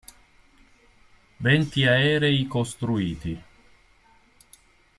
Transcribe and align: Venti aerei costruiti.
Venti 1.45 1.85
aerei 1.85 2.47
costruiti. 2.47 3.39